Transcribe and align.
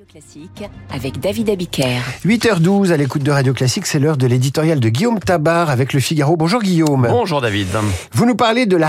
Radio 0.00 0.12
Classique 0.12 0.70
avec 0.94 1.20
David 1.20 1.50
Abiker. 1.50 2.00
8h12 2.24 2.90
à 2.90 2.96
l'écoute 2.96 3.22
de 3.22 3.30
Radio 3.30 3.52
Classique, 3.52 3.86
c'est 3.86 3.98
l'heure 3.98 4.16
de 4.16 4.26
l'éditorial 4.26 4.80
de 4.80 4.88
Guillaume 4.88 5.18
Tabar 5.20 5.68
avec 5.68 5.92
Le 5.92 6.00
Figaro. 6.00 6.38
Bonjour 6.38 6.62
Guillaume. 6.62 7.06
Bonjour 7.10 7.42
David. 7.42 7.68
Vous 8.12 8.24
nous 8.24 8.34
parlez 8.34 8.64
de 8.64 8.78
la 8.78 8.88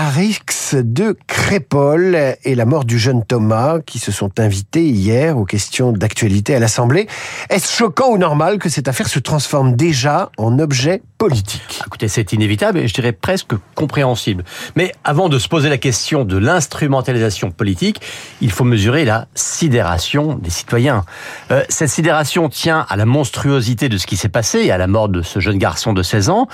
de 0.74 1.16
Crépol 1.26 2.16
et 2.44 2.54
la 2.54 2.64
mort 2.64 2.84
du 2.84 2.98
jeune 2.98 3.24
Thomas 3.24 3.80
qui 3.84 3.98
se 3.98 4.12
sont 4.12 4.38
invités 4.38 4.84
hier 4.84 5.36
aux 5.38 5.44
questions 5.44 5.92
d'actualité 5.92 6.54
à 6.54 6.58
l'Assemblée. 6.58 7.06
Est-ce 7.50 7.72
choquant 7.76 8.10
ou 8.10 8.18
normal 8.18 8.58
que 8.58 8.68
cette 8.68 8.88
affaire 8.88 9.08
se 9.08 9.18
transforme 9.18 9.76
déjà 9.76 10.30
en 10.38 10.58
objet 10.58 11.02
politique? 11.18 11.80
Écoutez, 11.86 12.08
c'est 12.08 12.32
inévitable 12.32 12.78
et 12.78 12.88
je 12.88 12.94
dirais 12.94 13.12
presque 13.12 13.52
compréhensible. 13.74 14.44
Mais 14.76 14.92
avant 15.04 15.28
de 15.28 15.38
se 15.38 15.48
poser 15.48 15.68
la 15.68 15.78
question 15.78 16.24
de 16.24 16.36
l'instrumentalisation 16.36 17.50
politique, 17.50 18.00
il 18.40 18.50
faut 18.50 18.64
mesurer 18.64 19.04
la 19.04 19.28
sidération 19.34 20.34
des 20.34 20.50
citoyens. 20.50 21.04
Euh, 21.50 21.62
cette 21.68 21.90
sidération 21.90 22.48
tient 22.48 22.86
à 22.88 22.96
la 22.96 23.06
monstruosité 23.06 23.88
de 23.88 23.98
ce 23.98 24.06
qui 24.06 24.16
s'est 24.16 24.28
passé 24.28 24.60
et 24.60 24.70
à 24.70 24.78
la 24.78 24.86
mort 24.86 25.08
de 25.08 25.22
ce 25.22 25.40
jeune 25.40 25.58
garçon 25.58 25.92
de 25.92 26.02
16 26.02 26.30
ans, 26.30 26.48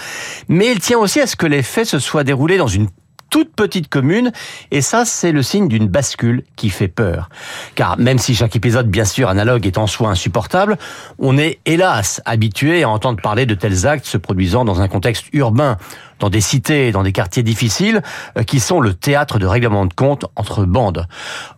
mais 0.48 0.66
elle 0.66 0.80
tient 0.80 0.98
aussi 0.98 1.20
à 1.20 1.27
ce 1.27 1.37
que 1.37 1.46
les 1.46 1.62
faits 1.62 1.87
se 1.87 1.98
soient 1.98 2.24
déroulés 2.24 2.59
dans 2.59 2.66
une 2.66 2.88
toute 3.30 3.55
petite 3.55 3.88
commune, 3.88 4.32
et 4.70 4.80
ça, 4.80 5.05
c'est 5.05 5.32
le 5.32 5.42
signe 5.42 5.68
d'une 5.68 5.88
bascule 5.88 6.45
qui 6.56 6.70
fait 6.70 6.88
peur. 6.88 7.28
Car 7.74 7.98
même 7.98 8.18
si 8.18 8.34
chaque 8.34 8.56
épisode, 8.56 8.88
bien 8.88 9.04
sûr, 9.04 9.28
analogue 9.28 9.66
est 9.66 9.78
en 9.78 9.87
soi 9.87 10.09
insupportable, 10.09 10.78
on 11.18 11.38
est 11.38 11.59
hélas 11.66 12.20
habitué 12.24 12.82
à 12.82 12.88
entendre 12.88 13.20
parler 13.20 13.46
de 13.46 13.54
tels 13.54 13.87
actes 13.87 14.06
se 14.06 14.16
produisant 14.16 14.64
dans 14.64 14.80
un 14.80 14.88
contexte 14.88 15.27
urbain, 15.32 15.77
dans 16.18 16.30
des 16.30 16.41
cités, 16.41 16.91
dans 16.91 17.02
des 17.02 17.12
quartiers 17.12 17.42
difficiles, 17.42 18.02
euh, 18.37 18.42
qui 18.42 18.60
sont 18.60 18.80
le 18.80 18.95
théâtre 18.95 19.38
de 19.38 19.46
règlement 19.46 19.87
de 19.87 19.95
compte 19.95 20.26
entre 20.37 20.65
bandes. 20.65 21.06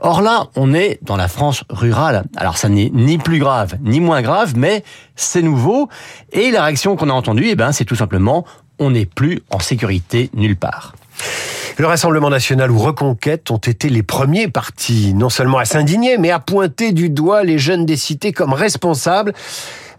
Or 0.00 0.22
là, 0.22 0.48
on 0.56 0.74
est 0.74 0.98
dans 1.02 1.16
la 1.16 1.28
France 1.28 1.64
rurale. 1.70 2.24
Alors 2.36 2.58
ça 2.58 2.68
n'est 2.68 2.90
ni 2.92 3.18
plus 3.18 3.38
grave, 3.38 3.76
ni 3.82 4.00
moins 4.00 4.22
grave, 4.22 4.54
mais 4.56 4.84
c'est 5.16 5.42
nouveau, 5.42 5.88
et 6.32 6.50
la 6.50 6.64
réaction 6.64 6.96
qu'on 6.96 7.10
a 7.10 7.14
entendue, 7.14 7.46
eh 7.48 7.54
ben, 7.54 7.72
c'est 7.72 7.84
tout 7.84 7.96
simplement 7.96 8.44
on 8.78 8.90
n'est 8.90 9.06
plus 9.06 9.42
en 9.50 9.58
sécurité 9.58 10.30
nulle 10.34 10.56
part. 10.56 10.94
Le 11.80 11.86
Rassemblement 11.86 12.28
national 12.28 12.70
ou 12.70 12.78
Reconquête 12.78 13.50
ont 13.50 13.56
été 13.56 13.88
les 13.88 14.02
premiers 14.02 14.48
partis, 14.48 15.14
non 15.14 15.30
seulement 15.30 15.56
à 15.56 15.64
s'indigner, 15.64 16.18
mais 16.18 16.30
à 16.30 16.38
pointer 16.38 16.92
du 16.92 17.08
doigt 17.08 17.42
les 17.42 17.58
jeunes 17.58 17.86
des 17.86 17.96
cités 17.96 18.32
comme 18.32 18.52
responsables 18.52 19.32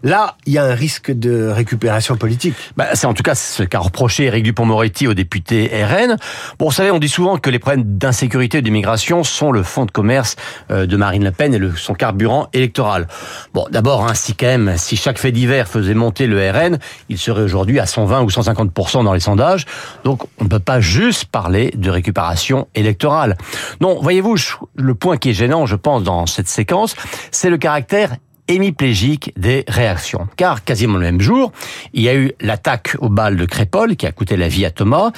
Là, 0.02 0.36
il 0.46 0.52
y 0.52 0.58
a 0.58 0.64
un 0.64 0.74
risque 0.74 1.12
de 1.12 1.48
récupération 1.48 2.16
politique. 2.16 2.54
Bah, 2.76 2.88
c'est 2.94 3.06
en 3.06 3.14
tout 3.14 3.22
cas 3.22 3.36
ce 3.36 3.62
qu'a 3.62 3.78
reproché 3.78 4.24
Éric 4.24 4.42
Dupont-Moretti 4.42 5.06
au 5.06 5.14
député 5.14 5.70
RN. 5.84 6.16
Bon, 6.58 6.66
vous 6.66 6.72
savez, 6.72 6.90
on 6.90 6.98
dit 6.98 7.08
souvent 7.08 7.38
que 7.38 7.50
les 7.50 7.60
problèmes 7.60 7.84
d'insécurité 7.98 8.58
et 8.58 8.62
d'immigration 8.62 9.22
sont 9.22 9.52
le 9.52 9.62
fonds 9.62 9.84
de 9.84 9.92
commerce 9.92 10.34
euh, 10.70 10.86
de 10.86 10.96
Marine 10.96 11.22
Le 11.22 11.30
Pen 11.30 11.54
et 11.54 11.60
son 11.76 11.94
carburant 11.94 12.48
électoral. 12.52 13.06
Bon, 13.54 13.66
d'abord, 13.70 14.04
hein, 14.04 14.14
si 14.14 14.34
quand 14.34 14.46
même, 14.46 14.74
si 14.76 14.96
chaque 14.96 15.18
fait 15.18 15.30
divers 15.30 15.68
faisait 15.68 15.94
monter 15.94 16.26
le 16.26 16.50
RN, 16.50 16.78
il 17.08 17.18
serait 17.18 17.42
aujourd'hui 17.42 17.78
à 17.78 17.86
120 17.86 18.22
ou 18.22 18.28
150% 18.28 19.04
dans 19.04 19.14
les 19.14 19.20
sondages. 19.20 19.66
Donc, 20.02 20.24
on 20.38 20.44
ne 20.44 20.48
peut 20.48 20.58
pas 20.58 20.80
juste 20.80 21.26
parler 21.26 21.70
de 21.76 21.90
récupération 21.90 22.66
électorale. 22.74 23.36
Non, 23.80 24.00
voyez-vous, 24.02 24.36
le 24.74 24.94
point 24.94 25.16
qui 25.16 25.30
est 25.30 25.34
gênant, 25.34 25.66
je 25.66 25.76
pense, 25.76 26.02
dans 26.02 26.26
cette 26.26 26.48
séquence, 26.48 26.96
c'est 27.30 27.50
le 27.50 27.58
caractère 27.58 28.16
hémiplégique 28.52 29.32
des 29.36 29.64
réactions. 29.66 30.28
Car 30.36 30.64
quasiment 30.64 30.98
le 30.98 31.04
même 31.04 31.20
jour, 31.20 31.52
il 31.92 32.02
y 32.02 32.08
a 32.08 32.14
eu 32.14 32.32
l'attaque 32.40 32.96
au 33.00 33.08
bal 33.08 33.36
de 33.36 33.44
Crépol 33.44 33.96
qui 33.96 34.06
a 34.06 34.12
coûté 34.12 34.36
la 34.36 34.48
vie 34.48 34.64
à 34.64 34.70
Thomas 34.70 35.10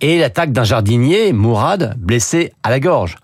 et 0.00 0.18
l'attaque 0.18 0.52
d'un 0.52 0.64
jardinier, 0.64 1.32
Mourad, 1.32 1.94
blessé 1.98 2.52
à 2.62 2.70
la 2.70 2.80
gorge. 2.80 3.16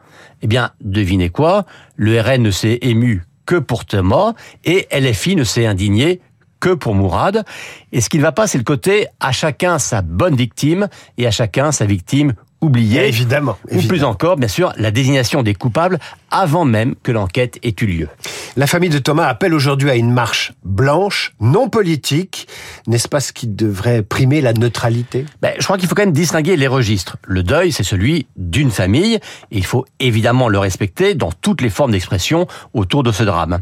Eh 0.42 0.47
bien, 0.47 0.70
devinez 0.80 1.28
quoi? 1.30 1.66
Le 1.97 2.20
RN 2.20 2.42
ne 2.42 2.50
s'est 2.50 2.78
ému 2.83 3.25
que 3.44 3.56
pour 3.56 3.84
Thomas 3.84 4.34
et 4.64 4.86
LFI 4.92 5.36
ne 5.36 5.44
s'est 5.44 5.66
indigné 5.66 6.20
que 6.60 6.70
pour 6.70 6.94
Mourad. 6.94 7.44
Et 7.92 8.00
ce 8.00 8.08
qui 8.08 8.19
ne 8.19 8.22
va 8.22 8.32
pas, 8.32 8.47
c'est 8.47 8.58
le 8.58 8.64
côté 8.64 9.06
à 9.20 9.32
chacun 9.32 9.78
sa 9.78 10.03
bonne 10.03 10.36
victime 10.36 10.88
et 11.16 11.27
à 11.27 11.30
chacun 11.30 11.72
sa 11.72 11.86
victime 11.86 12.34
oubliée. 12.60 13.06
Évidemment, 13.06 13.58
Ou 13.70 13.82
plus 13.82 14.04
encore, 14.04 14.36
bien 14.36 14.48
sûr, 14.48 14.72
la 14.76 14.91
désignation 14.91 15.42
des 15.42 15.54
coupables 15.54 15.98
avant 16.30 16.64
même 16.64 16.94
que 17.02 17.12
l'enquête 17.12 17.58
ait 17.62 17.74
eu 17.80 17.86
lieu. 17.86 18.08
La 18.56 18.66
famille 18.66 18.91
de 18.91 18.98
Thomas 18.98 19.26
appelle 19.26 19.54
aujourd'hui 19.54 19.91
à 19.91 19.94
une 19.94 20.12
marche 20.12 20.52
blanche, 20.64 21.34
non 21.41 21.69
politique. 21.69 22.48
N'est-ce 22.86 23.08
pas 23.08 23.20
ce 23.20 23.32
qui 23.32 23.46
devrait 23.46 24.02
primer 24.02 24.41
la 24.41 24.52
neutralité? 24.52 25.24
Ben, 25.41 25.54
Je 25.58 25.64
crois 25.64 25.78
qu'il 25.78 25.88
faut 25.88 25.94
quand 25.94 26.02
même 26.02 26.12
distinguer 26.12 26.56
les 26.56 26.66
registres. 26.66 27.16
Le 27.26 27.42
deuil, 27.42 27.72
c'est 27.72 27.84
celui 27.84 28.26
d'une 28.36 28.70
famille, 28.70 29.14
et 29.14 29.20
il 29.50 29.64
faut 29.64 29.84
évidemment 30.00 30.48
le 30.48 30.58
respecter 30.58 31.14
dans 31.14 31.30
toutes 31.30 31.60
les 31.60 31.70
formes 31.70 31.92
d'expression 31.92 32.46
autour 32.75 33.02
de 33.02 33.12
ce 33.12 33.22
drame. 33.22 33.60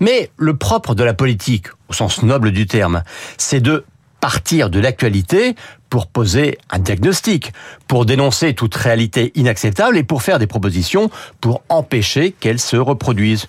Mais 0.00 0.30
le 0.36 0.56
propre 0.56 0.94
de 0.94 1.02
la 1.02 1.14
politique, 1.14 1.66
au 1.88 1.92
sens 1.92 2.22
noble 2.22 2.52
du 2.52 2.66
terme, 2.66 3.02
c'est 3.38 3.60
de 3.60 3.84
partir 4.26 4.70
de 4.70 4.80
l'actualité 4.80 5.54
pour 5.88 6.08
poser 6.08 6.58
un 6.70 6.80
diagnostic, 6.80 7.52
pour 7.86 8.06
dénoncer 8.06 8.54
toute 8.54 8.74
réalité 8.74 9.30
inacceptable 9.36 9.96
et 9.96 10.02
pour 10.02 10.20
faire 10.20 10.40
des 10.40 10.48
propositions 10.48 11.10
pour 11.40 11.62
empêcher 11.68 12.32
qu'elle 12.32 12.58
se 12.58 12.76
reproduise. 12.76 13.46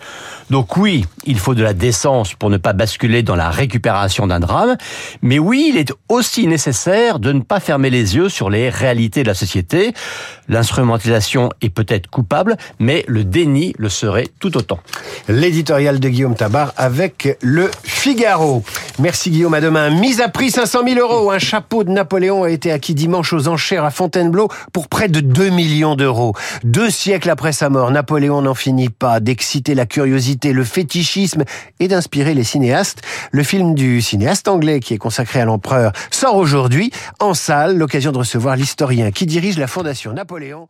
Donc 0.51 0.77
oui, 0.77 1.05
il 1.25 1.39
faut 1.39 1.55
de 1.55 1.63
la 1.63 1.73
décence 1.73 2.35
pour 2.35 2.51
ne 2.51 2.57
pas 2.57 2.73
basculer 2.73 3.23
dans 3.23 3.35
la 3.35 3.49
récupération 3.49 4.27
d'un 4.27 4.39
drame, 4.39 4.77
mais 5.23 5.39
oui, 5.39 5.71
il 5.71 5.77
est 5.77 5.91
aussi 6.09 6.45
nécessaire 6.45 7.17
de 7.17 7.31
ne 7.31 7.39
pas 7.39 7.59
fermer 7.59 7.89
les 7.89 8.15
yeux 8.15 8.29
sur 8.29 8.51
les 8.51 8.69
réalités 8.69 9.23
de 9.23 9.27
la 9.27 9.33
société. 9.33 9.93
L'instrumentalisation 10.47 11.49
est 11.61 11.69
peut-être 11.69 12.07
coupable, 12.07 12.55
mais 12.77 13.03
le 13.07 13.23
déni 13.23 13.73
le 13.79 13.89
serait 13.89 14.27
tout 14.39 14.55
autant. 14.57 14.79
L'éditorial 15.27 15.99
de 15.99 16.07
Guillaume 16.07 16.35
Tabar 16.35 16.71
avec 16.77 17.35
le 17.41 17.71
Figaro. 17.83 18.63
Merci 18.99 19.29
Guillaume, 19.29 19.53
à 19.53 19.61
demain. 19.61 19.91
Mise 19.91 20.21
à 20.21 20.27
prix 20.27 20.49
500 20.49 20.79
000 20.87 20.99
euros, 20.99 21.29
un 21.29 21.37
chapeau 21.37 21.83
de 21.83 21.91
Napoléon 21.91 22.43
a 22.43 22.49
été 22.49 22.71
acquis 22.71 22.95
dimanche 22.95 23.31
aux 23.31 23.47
enchères 23.47 23.85
à 23.85 23.91
Fontainebleau 23.91 24.49
pour 24.73 24.87
près 24.87 25.07
de 25.07 25.19
2 25.19 25.49
millions 25.51 25.95
d'euros. 25.95 26.33
Deux 26.63 26.89
siècles 26.89 27.29
après 27.29 27.51
sa 27.51 27.69
mort, 27.69 27.91
Napoléon 27.91 28.41
n'en 28.41 28.55
finit 28.55 28.89
pas 28.89 29.19
d'exciter 29.19 29.75
la 29.75 29.85
curiosité, 29.85 30.51
le 30.51 30.63
fétichisme 30.63 31.43
et 31.79 31.87
d'inspirer 31.87 32.33
les 32.33 32.43
cinéastes. 32.43 33.03
Le 33.31 33.43
film 33.43 33.75
du 33.75 34.01
cinéaste 34.01 34.47
anglais 34.47 34.79
qui 34.79 34.95
est 34.95 34.97
consacré 34.97 35.41
à 35.41 35.45
l'empereur 35.45 35.91
sort 36.09 36.35
aujourd'hui 36.35 36.91
en 37.19 37.35
salle, 37.35 37.77
l'occasion 37.77 38.11
de 38.11 38.17
recevoir 38.17 38.55
l'historien 38.55 39.11
qui 39.11 39.27
dirige 39.27 39.59
la 39.59 39.67
fondation 39.67 40.13
Napoléon. 40.13 40.69